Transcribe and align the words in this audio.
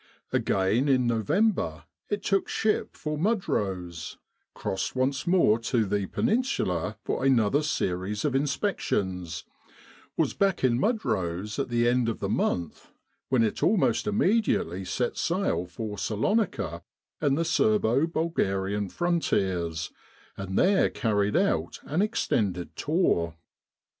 Again, 0.33 0.87
in 0.89 1.05
November, 1.05 1.83
it 2.09 2.23
took 2.23 2.49
ship 2.49 2.97
for 2.97 3.19
Mudros; 3.19 4.17
crossed 4.55 4.95
once 4.95 5.27
more 5.27 5.59
to 5.59 5.85
the 5.85 6.07
Peninsula 6.07 6.97
for 7.03 7.23
another 7.23 7.61
series 7.61 8.25
of 8.25 8.33
inspections; 8.33 9.43
was 10.17 10.33
back 10.33 10.63
in 10.63 10.79
Mudros 10.79 11.59
at 11.59 11.69
the 11.69 11.87
end 11.87 12.09
of 12.09 12.19
the 12.19 12.29
month, 12.29 12.89
when 13.29 13.43
it 13.43 13.61
almost 13.61 14.07
immediately 14.07 14.83
set 14.83 15.17
sail 15.19 15.67
for 15.67 15.99
Salonika 15.99 16.81
and 17.21 17.37
the 17.37 17.45
Serbo 17.45 18.07
Bulgarian 18.07 18.89
frontiers, 18.89 19.91
and 20.35 20.57
there 20.57 20.89
carried 20.89 21.35
out 21.37 21.79
an 21.83 22.01
extended 22.01 22.75
tour. 22.75 23.35